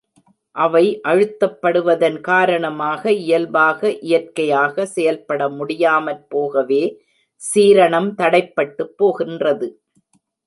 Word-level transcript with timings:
அவை 0.55 1.01
அழுத்தப்படுவதன் 1.07 2.17
காரணமாக, 2.21 3.11
இயல்பாக 3.23 3.91
இயற்கையாக 4.01 4.87
செயல்படமுடியாமற் 4.95 6.23
போகவே, 6.29 6.83
சீரணம் 7.41 8.09
தடைப்பட்டுப் 8.17 8.95
போகின்றது. 8.97 9.69